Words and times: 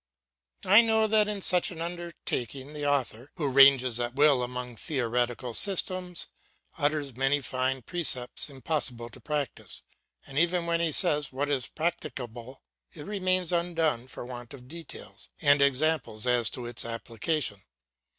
I 0.65 0.81
know 0.81 1.05
that 1.05 1.27
in 1.27 1.43
such 1.43 1.69
an 1.69 1.79
undertaking 1.79 2.73
the 2.73 2.87
author, 2.87 3.29
who 3.35 3.47
ranges 3.47 3.99
at 3.99 4.15
will 4.15 4.41
among 4.41 4.75
theoretical 4.77 5.53
systems, 5.53 6.25
utters 6.75 7.15
many 7.15 7.39
fine 7.39 7.83
precepts 7.83 8.49
impossible 8.49 9.11
to 9.11 9.19
practise, 9.21 9.83
and 10.25 10.39
even 10.39 10.65
when 10.65 10.79
he 10.79 10.91
says 10.91 11.31
what 11.31 11.49
is 11.51 11.67
practicable 11.67 12.63
it 12.91 13.05
remains 13.05 13.53
undone 13.53 14.07
for 14.07 14.25
want 14.25 14.55
of 14.55 14.67
details 14.67 15.29
and 15.39 15.61
examples 15.61 16.25
as 16.25 16.49
to 16.49 16.65
its 16.65 16.83
application. 16.83 17.61